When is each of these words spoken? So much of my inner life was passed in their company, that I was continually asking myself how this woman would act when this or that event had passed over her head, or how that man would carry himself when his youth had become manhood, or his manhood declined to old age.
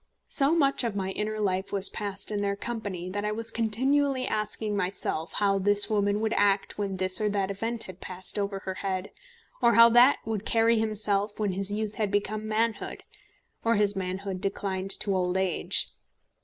So 0.29 0.55
much 0.55 0.83
of 0.83 0.95
my 0.95 1.11
inner 1.11 1.39
life 1.39 1.71
was 1.71 1.87
passed 1.87 2.31
in 2.31 2.41
their 2.41 2.55
company, 2.55 3.07
that 3.11 3.23
I 3.23 3.31
was 3.31 3.51
continually 3.51 4.25
asking 4.27 4.75
myself 4.75 5.33
how 5.33 5.59
this 5.59 5.91
woman 5.91 6.21
would 6.21 6.33
act 6.35 6.75
when 6.75 6.97
this 6.97 7.21
or 7.21 7.29
that 7.29 7.51
event 7.51 7.83
had 7.83 8.01
passed 8.01 8.39
over 8.39 8.61
her 8.61 8.73
head, 8.73 9.11
or 9.61 9.75
how 9.75 9.89
that 9.89 10.17
man 10.25 10.31
would 10.31 10.43
carry 10.43 10.79
himself 10.79 11.39
when 11.39 11.51
his 11.51 11.69
youth 11.69 11.93
had 12.01 12.09
become 12.09 12.47
manhood, 12.47 13.03
or 13.63 13.75
his 13.75 13.95
manhood 13.95 14.41
declined 14.41 14.89
to 15.01 15.15
old 15.15 15.37
age. 15.37 15.91